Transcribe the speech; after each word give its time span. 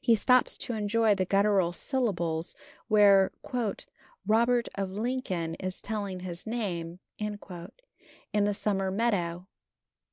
He 0.00 0.16
stops 0.16 0.58
to 0.58 0.72
enjoy 0.72 1.14
the 1.14 1.24
guttural 1.24 1.72
syllables 1.72 2.56
where 2.88 3.30
"Robert 4.26 4.68
of 4.74 4.90
Lincoln 4.90 5.54
is 5.60 5.80
telling 5.80 6.18
his 6.26 6.44
name" 6.44 6.98
in 7.20 7.38
the 8.32 8.52
summer 8.52 8.90
meadow. 8.90 9.46